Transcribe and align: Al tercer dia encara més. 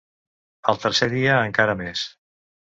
Al 0.73 0.79
tercer 0.85 1.09
dia 1.13 1.37
encara 1.51 1.79
més. 1.85 2.09